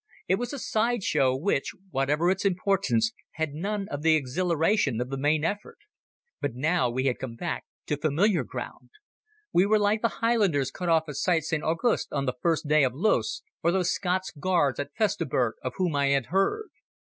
[0.27, 5.11] It was a side show which, whatever its importance, had none of the exhilaration of
[5.11, 5.77] the main effort.
[6.41, 8.89] But now we had come back to familiar ground.
[9.53, 12.83] We were like the Highlanders cut off at Cite St Auguste on the first day
[12.83, 16.69] of Loos, or those Scots Guards at Festubert of whom I had heard.